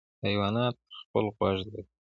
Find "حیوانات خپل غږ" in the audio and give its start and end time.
0.25-1.57